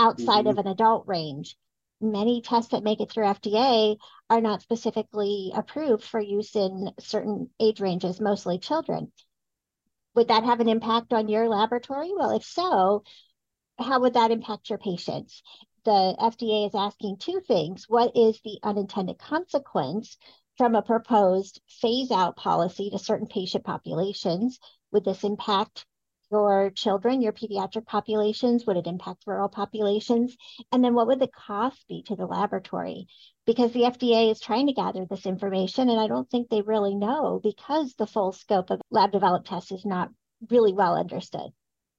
outside 0.00 0.46
mm-hmm. 0.46 0.58
of 0.58 0.58
an 0.58 0.66
adult 0.66 1.06
range. 1.06 1.56
Many 2.00 2.40
tests 2.40 2.70
that 2.72 2.82
make 2.82 3.00
it 3.00 3.10
through 3.10 3.26
FDA 3.26 3.96
are 4.30 4.40
not 4.40 4.62
specifically 4.62 5.52
approved 5.54 6.02
for 6.02 6.18
use 6.18 6.56
in 6.56 6.92
certain 6.98 7.50
age 7.60 7.80
ranges, 7.80 8.20
mostly 8.20 8.58
children. 8.58 9.12
Would 10.14 10.28
that 10.28 10.44
have 10.44 10.60
an 10.60 10.68
impact 10.68 11.12
on 11.12 11.28
your 11.28 11.48
laboratory? 11.48 12.12
Well, 12.14 12.30
if 12.30 12.44
so, 12.44 13.04
how 13.78 14.00
would 14.00 14.14
that 14.14 14.30
impact 14.30 14.70
your 14.70 14.78
patients? 14.78 15.42
the 15.84 16.14
FDA 16.18 16.66
is 16.66 16.74
asking 16.74 17.16
two 17.16 17.40
things. 17.40 17.86
What 17.88 18.16
is 18.16 18.40
the 18.40 18.58
unintended 18.62 19.18
consequence 19.18 20.16
from 20.58 20.74
a 20.74 20.82
proposed 20.82 21.60
phase 21.68 22.10
out 22.10 22.36
policy 22.36 22.90
to 22.90 22.98
certain 22.98 23.26
patient 23.26 23.64
populations? 23.64 24.58
Would 24.92 25.04
this 25.04 25.24
impact 25.24 25.86
your 26.30 26.70
children, 26.70 27.22
your 27.22 27.32
pediatric 27.32 27.86
populations? 27.86 28.66
Would 28.66 28.76
it 28.76 28.86
impact 28.86 29.24
rural 29.26 29.48
populations? 29.48 30.36
And 30.72 30.84
then 30.84 30.94
what 30.94 31.06
would 31.06 31.20
the 31.20 31.28
cost 31.28 31.84
be 31.88 32.02
to 32.04 32.16
the 32.16 32.26
laboratory? 32.26 33.06
Because 33.46 33.72
the 33.72 33.82
FDA 33.82 34.30
is 34.30 34.40
trying 34.40 34.66
to 34.68 34.72
gather 34.72 35.06
this 35.06 35.26
information, 35.26 35.88
and 35.88 35.98
I 35.98 36.06
don't 36.06 36.30
think 36.30 36.48
they 36.48 36.62
really 36.62 36.94
know 36.94 37.40
because 37.42 37.94
the 37.94 38.06
full 38.06 38.32
scope 38.32 38.70
of 38.70 38.80
lab 38.90 39.12
developed 39.12 39.48
tests 39.48 39.72
is 39.72 39.84
not 39.84 40.10
really 40.48 40.72
well 40.72 40.96
understood. 40.96 41.50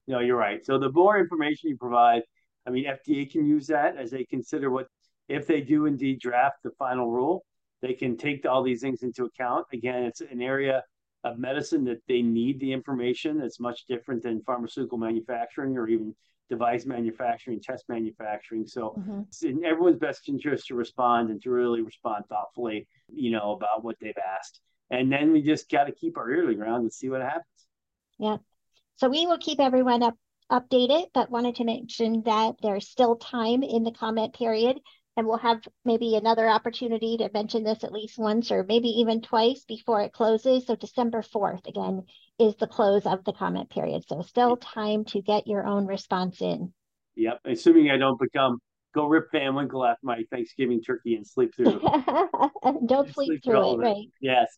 No, 0.06 0.20
you're 0.20 0.36
right. 0.36 0.64
So 0.64 0.78
the 0.78 0.90
more 0.90 1.18
information 1.18 1.70
you 1.70 1.76
provide, 1.76 2.22
I 2.66 2.70
mean, 2.70 2.86
FDA 2.86 3.30
can 3.30 3.46
use 3.46 3.66
that 3.68 3.96
as 3.96 4.10
they 4.10 4.24
consider 4.24 4.70
what, 4.70 4.86
if 5.28 5.46
they 5.46 5.60
do 5.60 5.86
indeed 5.86 6.20
draft 6.20 6.56
the 6.64 6.70
final 6.78 7.10
rule, 7.10 7.44
they 7.82 7.94
can 7.94 8.16
take 8.16 8.46
all 8.46 8.62
these 8.62 8.80
things 8.80 9.02
into 9.02 9.24
account. 9.24 9.66
Again, 9.72 10.04
it's 10.04 10.20
an 10.20 10.40
area 10.40 10.82
of 11.24 11.38
medicine 11.38 11.84
that 11.84 12.02
they 12.08 12.22
need 12.22 12.58
the 12.60 12.72
information 12.72 13.38
that's 13.38 13.60
much 13.60 13.86
different 13.86 14.22
than 14.22 14.42
pharmaceutical 14.42 14.98
manufacturing 14.98 15.76
or 15.76 15.88
even 15.88 16.14
device 16.50 16.84
manufacturing, 16.84 17.60
test 17.60 17.84
manufacturing. 17.88 18.66
So 18.66 18.94
mm-hmm. 18.98 19.20
it's 19.28 19.42
in 19.42 19.64
everyone's 19.64 19.98
best 19.98 20.28
interest 20.28 20.66
to 20.66 20.74
respond 20.74 21.30
and 21.30 21.40
to 21.42 21.50
really 21.50 21.82
respond 21.82 22.24
thoughtfully, 22.28 22.86
you 23.12 23.30
know, 23.30 23.52
about 23.52 23.84
what 23.84 23.96
they've 24.00 24.12
asked. 24.36 24.60
And 24.90 25.10
then 25.10 25.32
we 25.32 25.40
just 25.40 25.70
got 25.70 25.84
to 25.84 25.92
keep 25.92 26.18
our 26.18 26.30
ear 26.30 26.42
to 26.42 26.48
the 26.48 26.54
ground 26.54 26.82
and 26.82 26.92
see 26.92 27.08
what 27.08 27.22
happens. 27.22 27.46
Yeah. 28.18 28.36
So 28.96 29.08
we 29.08 29.26
will 29.26 29.38
keep 29.38 29.60
everyone 29.60 30.02
up 30.02 30.16
updated, 30.50 31.06
but 31.14 31.30
wanted 31.30 31.56
to 31.56 31.64
mention 31.64 32.22
that 32.26 32.56
there's 32.62 32.88
still 32.88 33.16
time 33.16 33.62
in 33.62 33.84
the 33.84 33.90
comment 33.90 34.34
period. 34.34 34.78
And 35.16 35.26
we'll 35.26 35.38
have 35.38 35.60
maybe 35.84 36.16
another 36.16 36.48
opportunity 36.48 37.18
to 37.18 37.30
mention 37.34 37.64
this 37.64 37.84
at 37.84 37.92
least 37.92 38.18
once 38.18 38.50
or 38.50 38.64
maybe 38.64 38.88
even 38.88 39.20
twice 39.20 39.64
before 39.64 40.00
it 40.00 40.12
closes. 40.12 40.66
So 40.66 40.74
December 40.74 41.22
4th, 41.22 41.66
again, 41.66 42.04
is 42.38 42.56
the 42.56 42.66
close 42.66 43.04
of 43.04 43.22
the 43.24 43.34
comment 43.34 43.68
period. 43.68 44.04
So 44.08 44.22
still 44.22 44.56
time 44.56 45.04
to 45.06 45.20
get 45.20 45.46
your 45.46 45.66
own 45.66 45.86
response 45.86 46.40
in. 46.40 46.72
Yep. 47.16 47.40
Assuming 47.44 47.90
I 47.90 47.98
don't 47.98 48.18
become 48.18 48.58
go 48.94 49.06
rip 49.06 49.30
Van 49.32 49.54
Winkle 49.54 49.84
after 49.84 50.06
my 50.06 50.24
Thanksgiving 50.30 50.82
turkey 50.82 51.14
and 51.14 51.26
sleep 51.26 51.54
through. 51.54 51.80
don't 52.86 53.08
sleep, 53.12 53.14
sleep 53.14 53.44
through, 53.44 53.54
through 53.54 53.74
it, 53.74 53.78
right? 53.78 54.06
Yes. 54.20 54.56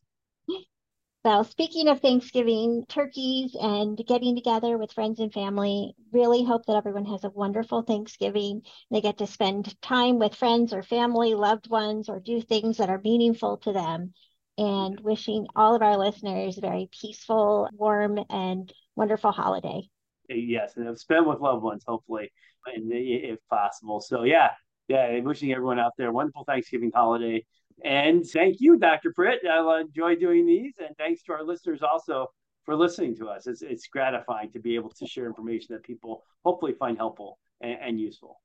Well, 1.25 1.45
speaking 1.45 1.89
of 1.89 2.01
Thanksgiving, 2.01 2.85
turkeys 2.87 3.57
and 3.59 3.97
getting 3.97 4.37
together 4.37 4.77
with 4.77 4.93
friends 4.93 5.21
and 5.21 5.33
family, 5.33 5.95
really 6.13 6.45
hope 6.45 6.67
that 6.67 6.77
everyone 6.77 7.07
has 7.07 7.25
a 7.25 7.31
wonderful 7.31 7.81
Thanksgiving. 7.81 8.61
They 8.91 9.01
get 9.01 9.17
to 9.19 9.27
spend 9.27 9.81
time 9.81 10.19
with 10.19 10.35
friends 10.35 10.75
or 10.75 10.83
family, 10.83 11.33
loved 11.33 11.71
ones, 11.71 12.11
or 12.11 12.21
do 12.21 12.43
things 12.43 12.77
that 12.77 12.91
are 12.91 13.01
meaningful 13.03 13.57
to 13.59 13.73
them. 13.73 14.13
And 14.59 15.01
wishing 15.01 15.47
all 15.57 15.75
of 15.75 15.81
our 15.81 15.97
listeners 15.97 16.59
a 16.59 16.61
very 16.61 16.91
peaceful, 17.01 17.71
warm, 17.73 18.19
and 18.29 18.71
wonderful 18.95 19.33
holiday. 19.33 19.89
Yes, 20.29 20.77
and 20.77 20.99
spend 20.99 21.27
with 21.27 21.41
loved 21.41 21.63
ones, 21.63 21.85
hopefully, 21.87 22.31
if 22.67 23.39
possible. 23.49 24.03
So, 24.03 24.25
yeah, 24.25 24.51
yeah, 24.89 25.19
wishing 25.21 25.53
everyone 25.53 25.79
out 25.79 25.93
there 25.97 26.09
a 26.09 26.13
wonderful 26.13 26.45
Thanksgiving 26.45 26.93
holiday. 26.95 27.47
And 27.83 28.25
thank 28.25 28.57
you, 28.61 28.79
Dr. 28.79 29.13
Pritt. 29.13 29.47
I 29.49 29.81
enjoy 29.81 30.17
doing 30.17 30.47
these. 30.47 30.75
And 30.79 30.97
thanks 30.97 31.23
to 31.25 31.33
our 31.33 31.43
listeners 31.43 31.83
also 31.83 32.29
for 32.65 32.77
listening 32.77 33.17
to 33.17 33.29
us. 33.29 33.47
It's, 33.47 33.63
it's 33.63 33.89
gratifying 33.89 34.51
to 34.53 34.59
be 34.59 34.75
able 34.75 34.91
to 34.91 35.07
share 35.07 35.27
information 35.27 35.75
that 35.75 35.83
people 35.83 36.23
hopefully 36.45 36.75
find 36.79 36.97
helpful 36.97 37.39
and, 37.61 37.79
and 37.81 38.01
useful. 38.01 38.41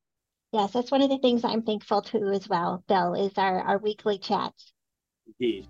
Yes, 0.52 0.74
that's 0.74 0.90
one 0.90 1.02
of 1.02 1.10
the 1.10 1.20
things 1.20 1.44
I'm 1.44 1.62
thankful 1.62 2.02
to 2.02 2.18
as 2.30 2.50
well, 2.50 2.84
Bill, 2.88 3.14
is 3.14 3.38
our, 3.38 3.62
our 3.62 3.78
weekly 3.78 4.18
chats. 4.18 4.74
Indeed. 5.28 5.68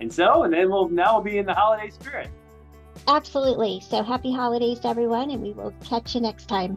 And 0.00 0.12
so, 0.12 0.42
and 0.42 0.52
then 0.52 0.70
we'll 0.70 0.88
now 0.88 1.14
we'll 1.14 1.24
be 1.24 1.38
in 1.38 1.46
the 1.46 1.54
holiday 1.54 1.90
spirit. 1.90 2.28
Absolutely. 3.06 3.80
So 3.80 4.02
happy 4.02 4.32
holidays 4.32 4.80
to 4.80 4.88
everyone, 4.88 5.30
and 5.30 5.40
we 5.40 5.52
will 5.52 5.72
catch 5.84 6.14
you 6.14 6.20
next 6.20 6.46
time. 6.46 6.76